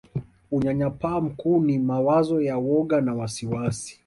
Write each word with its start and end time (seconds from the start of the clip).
Unyanyapaa 0.51 1.21
mkuu 1.21 1.59
ni 1.63 1.79
mawazo 1.79 2.41
ya 2.41 2.57
woga 2.57 3.01
na 3.01 3.13
wasiwasi 3.15 3.99